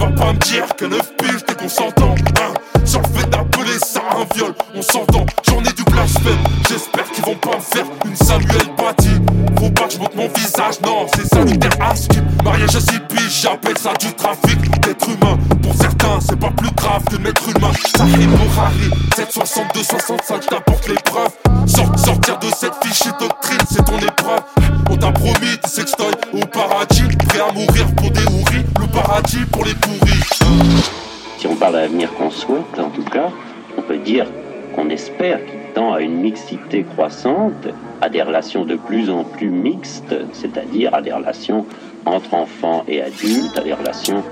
vas 0.00 0.12
pas 0.12 0.32
me 0.32 0.38
dire 0.38 0.66
que 0.76 0.86
9 0.86 1.16
piges 1.16 1.44
t'es 1.46 1.54
consentant, 1.54 2.14
hein. 2.40 2.54
Sur 2.84 3.02
le 3.02 3.08
fait 3.08 3.28
d'appeler 3.28 3.78
ça 3.78 4.00
un 4.16 4.34
viol, 4.34 4.54
on 4.74 4.82
s'entend, 4.82 5.26
j'en 5.46 5.60
ai 5.60 5.72
du 5.72 5.84
blasphème. 5.84 6.38
J'espère 6.68 7.10
qu'ils 7.10 7.24
vont 7.24 7.36
pas 7.36 7.56
me 7.56 7.60
faire 7.60 7.84
une 8.06 8.16
Samuel 8.16 8.74
Paty. 8.76 9.10
Faut 9.58 9.70
pas 9.70 9.84
que 9.84 9.92
je 9.92 9.98
monte 9.98 10.16
mon 10.16 10.28
visage, 10.28 10.80
non, 10.84 11.06
c'est 11.14 11.26
salutaire 11.26 11.76
à 11.80 11.92
Mariage 12.42 12.76
à 12.76 12.80
6 12.80 13.00
piges, 13.08 13.40
j'appelle 13.42 13.76
ça 13.76 13.92
du 14.00 14.12
trafic 14.14 14.80
d'être 14.80 15.06
humain. 15.08 15.38
Pour 15.62 15.74
certains, 15.74 16.18
c'est 16.26 16.38
pas 16.38 16.50
plus 16.50 16.70
grave 16.74 17.04
que 17.04 17.16
de 17.16 17.22
mettre 17.22 17.48
humain. 17.48 17.72
Sahib 17.96 18.30
Harry, 18.58 18.90
762, 19.14 19.82
65, 19.82 20.46
t'apporte 20.46 20.88
les 20.88 20.94
preuves. 20.94 21.32
Sort, 21.66 21.98
sortir 21.98 22.38
de 22.38 22.48
cette 22.56 22.74
fichue 22.82 23.12
doctrine, 23.20 23.60
c'est 23.70 23.84
ton 23.84 23.98
épreuve. 23.98 24.40
On 24.88 24.96
t'a 24.96 25.12
promis 25.12 25.58
des 25.62 25.68
sextoys 25.68 26.16
au 26.32 26.46
paradis, 26.46 27.02
prêt 27.28 27.40
Parle 31.70 31.82
d'avenir 31.82 32.12
qu'on 32.14 32.30
souhaite, 32.30 32.80
en 32.80 32.90
tout 32.90 33.04
cas, 33.04 33.28
on 33.78 33.82
peut 33.82 33.98
dire 33.98 34.26
qu'on 34.74 34.90
espère 34.90 35.38
qu'il 35.46 35.60
tend 35.72 35.92
à 35.92 36.00
une 36.00 36.16
mixité 36.16 36.82
croissante, 36.82 37.68
à 38.00 38.08
des 38.08 38.22
relations 38.22 38.64
de 38.64 38.74
plus 38.74 39.08
en 39.08 39.22
plus 39.22 39.50
mixtes, 39.50 40.16
c'est-à-dire 40.32 40.92
à 40.92 41.00
des 41.00 41.12
relations 41.12 41.64
entre 42.06 42.34
enfants 42.34 42.82
et 42.88 43.00
adultes, 43.00 43.56
à 43.56 43.60
des 43.60 43.74
relations 43.74 44.24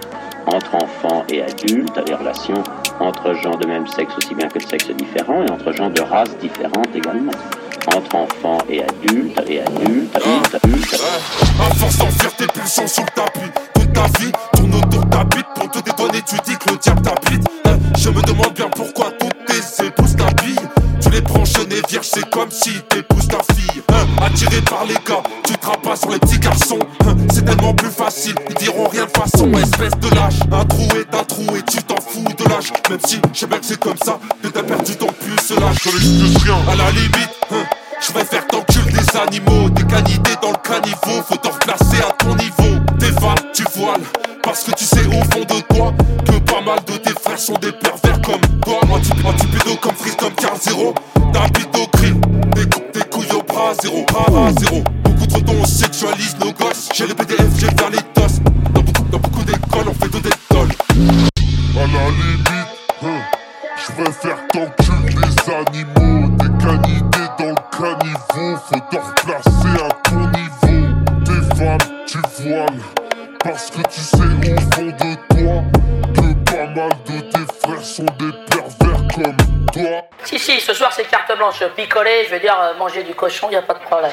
entre 0.46 0.74
enfants 0.74 1.24
et 1.28 1.42
adultes, 1.42 1.96
à 1.96 2.02
des 2.02 2.14
relations 2.14 2.60
entre 2.98 3.34
gens 3.34 3.56
de 3.56 3.68
même 3.68 3.86
sexe 3.86 4.16
aussi 4.16 4.34
bien 4.34 4.48
que 4.48 4.58
de 4.58 4.64
sexe 4.64 4.88
différent 4.88 5.44
et 5.46 5.50
entre 5.52 5.70
gens 5.70 5.90
de 5.90 6.00
races 6.00 6.36
différentes 6.38 6.92
également. 6.92 7.32
Entre 7.94 8.16
enfants 8.16 8.58
et 8.68 8.82
adultes, 8.82 9.40
et 9.46 9.60
adultes, 9.60 10.16
adultes, 10.16 10.54
adultes. 10.64 10.94
À 11.60 11.74
force 11.74 12.36
tes 12.36 12.46
pulsions 12.48 12.86
sous 12.88 13.02
le 13.02 13.06
tapis, 13.14 13.57
Et 21.56 21.82
vierges, 21.88 22.06
c'est 22.12 22.28
comme 22.30 22.50
si 22.50 22.70
t'épouses 22.88 23.26
ta 23.26 23.38
fille. 23.54 23.82
Hein, 23.88 24.06
attiré 24.22 24.60
par 24.62 24.84
les 24.84 24.94
gars, 24.94 25.22
tu 25.44 25.54
te 25.54 25.86
pas 25.86 25.96
sur 25.96 26.10
les 26.10 26.18
petits 26.18 26.38
garçons. 26.38 26.78
Hein, 27.06 27.16
c'est 27.32 27.44
tellement 27.44 27.74
plus 27.74 27.90
facile, 27.90 28.34
ils 28.50 28.54
diront 28.54 28.86
rien 28.88 29.06
de 29.06 29.10
façon, 29.10 29.50
espèce 29.54 29.98
de 29.98 30.14
lâche. 30.14 30.40
Un 30.52 30.64
trou 30.66 30.86
est 30.96 31.14
un 31.14 31.24
trou 31.24 31.56
et 31.56 31.62
tu 31.62 31.82
t'en 31.82 31.96
fous 31.96 32.24
de 32.36 32.44
l'âge. 32.48 32.72
Même 32.90 33.00
si 33.04 33.20
je 33.32 33.38
sais 33.38 33.46
bien 33.46 33.58
que 33.58 33.66
c'est 33.66 33.80
comme 33.80 33.96
ça, 34.04 34.18
que 34.42 34.48
t'as 34.48 34.62
perdu 34.62 34.96
ton 34.96 35.06
pucelage. 35.06 35.76
Je 35.82 35.90
n'excuse 35.90 36.36
rien, 36.44 36.58
à 36.70 36.76
la 36.76 36.90
limite. 36.90 37.30
Hein, 37.50 37.64
je 38.06 38.12
vais 38.12 38.24
faire 38.24 38.46
t'enculer 38.46 38.92
des 38.92 39.16
animaux, 39.18 39.70
des 39.70 39.84
canidés 39.84 40.36
dans 40.40 40.52
le 40.52 40.58
caniveau. 40.62 41.22
Faut 41.28 41.36
t'en 41.36 41.50
replacer 41.50 41.98
à 42.08 42.12
ton 42.12 42.34
niveau. 42.36 42.78
Dévale, 42.98 43.52
tu 43.54 43.64
voiles, 43.74 44.04
parce 44.42 44.64
que 44.64 44.72
tu 44.72 44.84
sais 44.84 45.06
au 45.06 45.22
fond 45.32 45.40
de 45.40 45.60
toi 45.74 45.92
que 46.24 46.38
pas 46.50 46.60
mal 46.60 46.78
de 46.86 46.96
tes 46.98 47.14
frères 47.20 47.38
sont 47.38 47.58
des 47.58 47.72
pervers 47.72 48.20
comme 48.22 48.60
toi. 48.64 48.80
Anti-pédo 49.24 49.76
comme 49.80 49.94
Freeze, 49.94 50.16
comme 50.16 50.34
Carl 50.34 50.58
Zero. 50.60 50.94
Au 51.34 51.86
crime, 51.96 52.20
des, 52.54 52.66
tes 52.66 53.08
couilles 53.08 53.32
au 53.32 53.42
bras 53.42 53.72
zéro, 53.82 54.04
bras 54.06 54.50
zéro. 54.58 54.82
Beaucoup 55.04 55.26
trop 55.26 55.40
tôt 55.40 55.52
on 55.60 55.64
sexualise 55.64 56.36
nos 56.40 56.52
gosses. 56.52 56.88
J'ai 56.94 57.06
les 57.06 57.14
PDF, 57.14 57.46
j'ai 57.58 57.66
vers 57.66 57.90
les 57.90 58.02
tosses. 58.14 58.40
Dans 58.72 58.80
beaucoup, 58.82 59.04
dans 59.10 59.18
beaucoup 59.18 59.44
d'écoles, 59.44 59.88
on 59.88 59.94
fait 59.94 60.12
de 60.12 60.18
d'étoiles. 60.18 60.68
À 61.76 61.86
la 61.86 62.10
limite, 62.10 62.48
hein, 63.04 63.20
je 63.76 64.02
préfère 64.02 64.38
t'enculer 64.48 65.14
des 65.14 65.52
animaux, 65.52 66.28
des 66.36 66.64
canidés 66.64 67.30
dans 67.38 67.50
le 67.50 67.76
caniveau. 67.76 68.58
Faut 68.66 68.80
te 68.90 68.96
replacer 68.96 69.84
à 69.84 70.08
ton 70.08 70.20
niveau. 70.30 70.88
Tes 71.24 71.56
femmes, 71.56 71.78
tu 72.06 72.18
voiles. 72.42 72.80
Parce 73.44 73.70
que 73.70 73.82
tu 73.88 74.00
sais 74.00 74.16
au 74.16 74.60
fond 74.74 74.86
de 74.86 75.14
toi 75.28 75.62
que 76.14 76.50
pas 76.50 76.66
mal 76.74 76.90
de 77.06 77.20
tes 77.20 77.52
frères 77.62 77.84
sont 77.84 78.04
des 78.18 78.32
Si, 80.24 80.38
si, 80.38 80.60
ce 80.60 80.74
soir 80.74 80.92
c'est 80.92 81.04
carte 81.08 81.36
blanche. 81.36 81.62
Picoler, 81.76 82.24
je 82.26 82.34
veux 82.34 82.40
dire, 82.40 82.58
euh, 82.60 82.74
manger 82.74 83.02
du 83.02 83.14
cochon, 83.14 83.50
y 83.50 83.56
a 83.56 83.62
pas 83.62 83.74
de 83.74 83.80
problème. 83.80 84.12